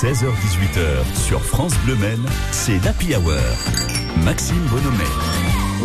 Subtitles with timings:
[0.00, 3.36] 16h18h sur France Bleu Maine, c'est l'Happy Hour.
[4.24, 5.04] Maxime Bonhomet.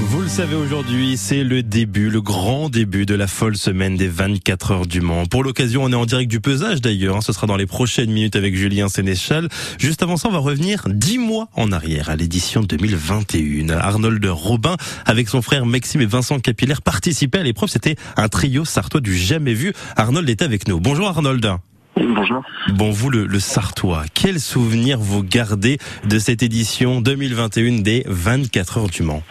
[0.08, 4.08] Vous le savez aujourd'hui, c'est le début, le grand début de la folle semaine des
[4.08, 5.26] 24 heures du Mans.
[5.26, 7.18] Pour l'occasion, on est en direct du pesage d'ailleurs.
[7.18, 7.22] Hein.
[7.22, 9.50] Ce sera dans les prochaines minutes avec Julien Sénéchal.
[9.80, 13.70] Juste avant ça, on va revenir dix mois en arrière à l'édition 2021.
[13.78, 17.70] Arnold Robin, avec son frère Maxime et Vincent Capillaire, participaient à l'épreuve.
[17.70, 19.74] C'était un trio sartois du jamais vu.
[19.98, 20.80] Arnold est avec nous.
[20.80, 21.58] Bonjour Arnold.
[21.98, 22.44] Bonjour.
[22.74, 28.78] Bon, vous, le, le Sartois, quel souvenir vous gardez de cette édition 2021 des 24
[28.80, 29.24] heures du Mans?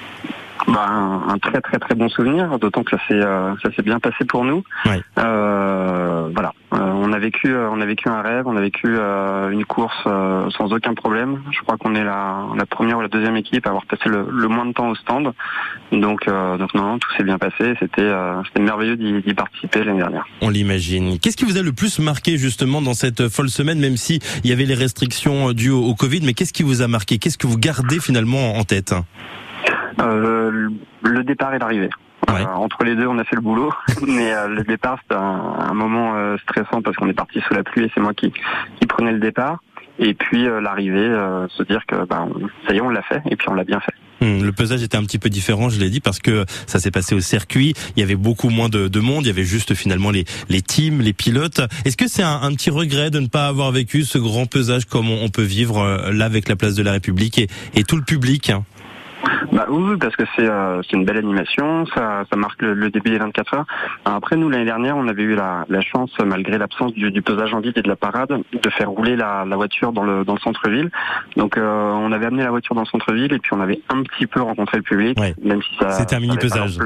[0.66, 4.00] Bah, un, très très très bon souvenir, d'autant que ça s'est euh, ça s'est bien
[4.00, 4.64] passé pour nous.
[5.18, 6.53] Euh, voilà,
[7.14, 10.92] a vécu euh, on a vécu un rêve, on a vécu une course sans aucun
[10.92, 11.40] problème.
[11.50, 14.26] Je crois qu'on est la, la première ou la deuxième équipe à avoir passé le,
[14.30, 15.32] le moins de temps au stand.
[15.92, 17.74] Donc donc non, tout s'est bien passé.
[17.80, 18.12] C'était
[18.46, 20.26] c'était merveilleux d'y participer l'année dernière.
[20.42, 21.18] On l'imagine.
[21.18, 24.50] Qu'est-ce qui vous a le plus marqué justement dans cette folle semaine, même si il
[24.50, 27.18] y avait les restrictions dues au, au Covid, mais qu'est-ce qui vous a marqué?
[27.18, 28.94] Qu'est-ce que vous gardez finalement en tête?
[30.00, 30.68] Euh,
[31.02, 31.90] le départ et l'arrivée.
[32.30, 33.72] Euh, entre les deux, on a fait le boulot,
[34.06, 37.84] mais euh, le départ c'était un, moment stressant parce qu'on est parti sous la pluie
[37.84, 38.32] et c'est moi qui,
[38.80, 39.58] qui prenais le départ.
[39.98, 41.08] Et puis l'arrivée,
[41.50, 42.26] se dire que bah,
[42.66, 43.92] ça y est, on l'a fait et puis on l'a bien fait.
[44.20, 46.90] Hmm, le pesage était un petit peu différent, je l'ai dit, parce que ça s'est
[46.90, 47.74] passé au circuit.
[47.96, 49.24] Il y avait beaucoup moins de, de, monde.
[49.24, 51.60] Il y avait juste finalement les, les teams, les pilotes.
[51.84, 54.86] Est-ce que c'est un, un, petit regret de ne pas avoir vécu ce grand pesage
[54.86, 58.02] comme on, peut vivre là avec la place de la République et, et tout le
[58.02, 58.62] public bah
[59.78, 63.18] oui, parce que c'est euh, c'est une belle animation, ça, ça marque le, début des
[63.18, 63.66] 24 heures.
[64.04, 67.54] après, nous l'année dernière, on avait eu la, la chance, malgré l'absence du, du, pesage
[67.54, 70.34] en vide et de la parade, de faire rouler la, la voiture dans le dans
[70.34, 70.90] le centre-ville.
[71.36, 74.02] Donc, euh, on avait amené la voiture dans le centre-ville et puis on avait un
[74.02, 76.78] petit peu rencontré le public, même si ça c'était un mini pesage,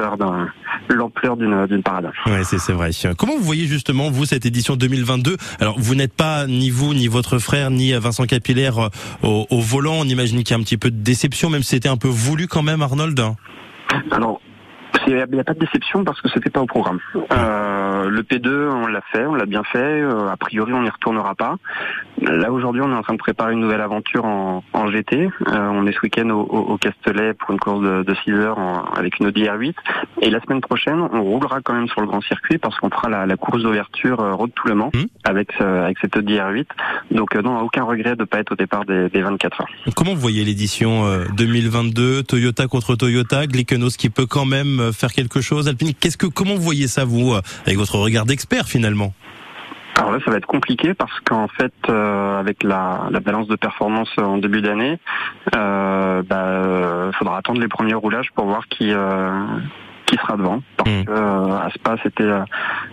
[0.88, 2.10] l'ampleur d'une parade.
[2.26, 2.90] Ouais, c'est vrai.
[3.16, 7.08] Comment vous voyez justement vous cette édition 2022 Alors, vous n'êtes pas ni vous ni
[7.08, 8.88] votre frère ni Vincent Capillaire euh,
[9.22, 9.96] au, au volant.
[9.98, 12.08] On imagine qu'il y a un petit peu de déception, même si c'était un peu
[12.08, 13.20] voulu quand même, Arnold?
[14.10, 14.40] Alors,
[15.08, 17.00] il n'y a, pas de déception parce que c'était pas au programme.
[17.32, 19.78] Euh, le P2, on l'a fait, on l'a bien fait.
[19.78, 21.56] Euh, a priori, on n'y retournera pas.
[22.20, 25.30] Là aujourd'hui, on est en train de préparer une nouvelle aventure en, en GT.
[25.48, 28.58] Euh, on est ce week-end au, au, Castellet pour une course de, de 6 heures
[28.96, 29.74] avec une Audi R8.
[30.20, 33.08] Et la semaine prochaine, on roulera quand même sur le grand circuit parce qu'on fera
[33.08, 35.04] la, la course d'ouverture euh, Road tout le Mans mmh.
[35.24, 36.66] avec avec cette Audi R8.
[37.12, 39.68] Donc non, aucun regret de pas être au départ des, des 24 heures.
[39.96, 41.04] Comment vous voyez l'édition
[41.36, 46.26] 2022 Toyota contre Toyota, Glickenos qui peut quand même faire quelque chose Alpine, qu'est-ce que
[46.26, 49.12] comment vous voyez ça vous avec votre regard d'expert finalement?
[49.98, 53.56] Alors là, ça va être compliqué parce qu'en fait, euh, avec la, la, balance de
[53.56, 54.98] performance en début d'année,
[55.56, 59.44] euh, bah, euh, faudra attendre les premiers roulages pour voir qui euh,
[60.06, 60.62] qui sera devant.
[60.76, 61.04] Parce hmm.
[61.04, 62.30] que à Spa, c'était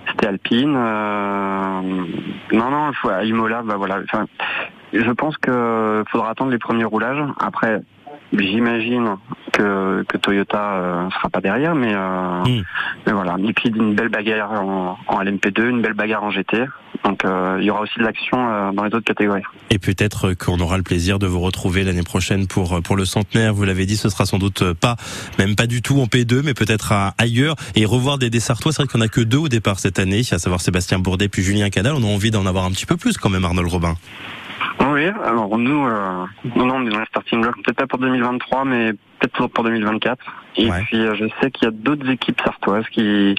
[0.08, 0.74] c'était Alpine.
[0.74, 4.00] non, non, faut, à Imola, bah voilà.
[4.04, 4.26] Enfin,
[4.92, 7.24] je pense que faudra attendre les premiers roulages.
[7.40, 7.82] Après,
[8.34, 9.16] J'imagine
[9.54, 12.64] que, que Toyota euh, sera pas derrière, mais, euh, hmm.
[13.06, 13.38] mais voilà.
[13.48, 16.66] Et puis une belle bagarre en, en LMP2, une belle bagarre en GT.
[17.04, 19.44] Donc euh, il y aura aussi de l'action dans les autres catégories.
[19.70, 23.54] Et peut-être qu'on aura le plaisir de vous retrouver l'année prochaine pour pour le centenaire.
[23.54, 24.96] Vous l'avez dit, ce sera sans doute pas,
[25.38, 27.56] même pas du tout en P2, mais peut-être ailleurs.
[27.76, 30.40] Et revoir des Sartois, c'est vrai qu'on a que deux au départ cette année, à
[30.40, 31.94] savoir Sébastien Bourdet puis Julien Cadal.
[31.94, 33.96] On a envie d'en avoir un petit peu plus quand même, Arnold Robin.
[34.82, 36.26] Oui, alors nous, euh,
[36.56, 40.18] non, on est dans la starting block, peut-être pas pour 2023, mais peut-être pour 2024.
[40.58, 43.36] Et puis euh, je sais qu'il y a d'autres équipes sartoises qui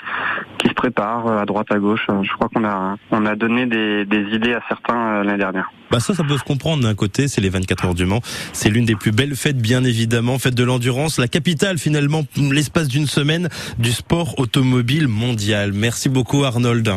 [0.58, 2.06] qui se préparent euh, à droite à gauche.
[2.08, 5.70] Je crois qu'on a on a donné des, des idées à certains l'année dernière.
[5.90, 8.20] Bah ça, ça peut se comprendre d'un côté, c'est les 24 heures du Mans.
[8.52, 12.88] C'est l'une des plus belles fêtes, bien évidemment, fête de l'endurance, la capitale finalement, l'espace
[12.88, 13.48] d'une semaine
[13.78, 15.72] du sport automobile mondial.
[15.72, 16.90] Merci beaucoup Arnold.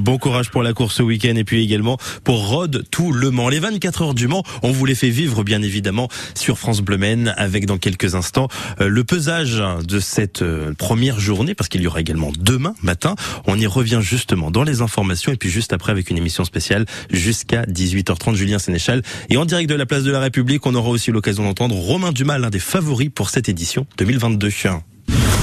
[0.00, 3.48] Bon courage pour la course ce week-end et puis également pour Rod tout le Mans.
[3.48, 6.98] Les 24 heures du Mans, on vous les fait vivre bien évidemment sur France Bleu
[6.98, 8.48] Maine avec dans quelques instants
[8.80, 13.14] euh, le pesage de cette euh, première journée parce qu'il y aura également demain matin.
[13.46, 16.86] On y revient justement dans les informations et puis juste après avec une émission spéciale
[17.10, 20.90] jusqu'à 18h30 Julien Sénéchal et en direct de la place de la République, on aura
[20.90, 24.50] aussi l'occasion d'entendre Romain Dumas, l'un des favoris pour cette édition 2022.